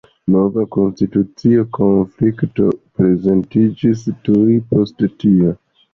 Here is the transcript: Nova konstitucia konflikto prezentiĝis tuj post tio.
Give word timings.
Nova 0.35 0.63
konstitucia 0.75 1.65
konflikto 1.77 2.71
prezentiĝis 3.03 4.03
tuj 4.29 4.57
post 4.73 5.07
tio. 5.23 5.55